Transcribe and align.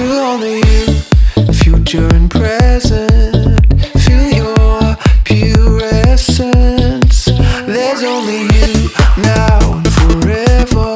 to 0.00 0.18
only 0.18 0.56
you, 0.72 1.52
future 1.52 2.08
and 2.14 2.30
present. 2.30 3.66
Feel 4.04 4.30
your 4.42 4.96
pure 5.24 5.80
essence. 5.82 7.26
There's 7.66 8.02
only 8.02 8.40
you 8.56 8.88
now 9.18 9.58
and 9.76 9.92
forever. 10.00 10.94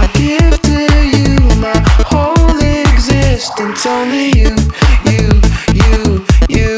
I 0.00 0.10
give 0.12 0.60
to 0.70 0.80
you 1.16 1.38
my 1.56 1.78
whole 2.12 2.58
existence. 2.84 3.86
Only 3.86 4.26
you, 4.40 4.54
you, 5.06 5.40
you, 5.72 6.26
you. 6.50 6.75